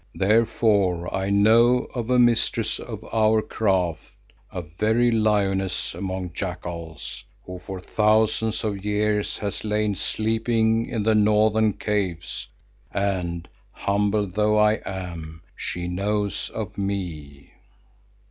[0.15, 4.11] Therefore I know of a mistress of our craft,
[4.51, 11.13] a very lioness among jackals, who for thousands of years has lain sleeping in the
[11.13, 12.47] northern caves
[12.91, 17.51] and, humble though I am, she knows of me."